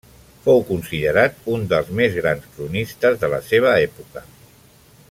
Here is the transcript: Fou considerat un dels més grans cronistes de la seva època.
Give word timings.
Fou 0.45 0.61
considerat 0.69 1.37
un 1.57 1.67
dels 1.75 1.91
més 2.01 2.17
grans 2.23 2.49
cronistes 2.57 3.21
de 3.25 3.31
la 3.35 3.43
seva 3.53 3.77
època. 3.91 4.27